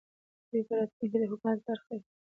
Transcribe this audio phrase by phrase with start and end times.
[0.49, 2.05] دوی په راتلونکې کې د حکومت برخه وي